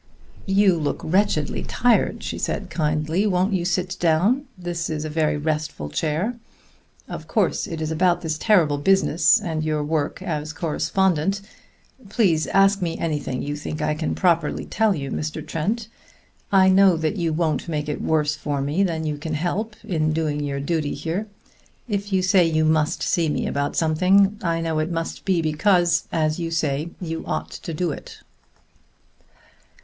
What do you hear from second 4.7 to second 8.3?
is a very restful chair. Of course it is about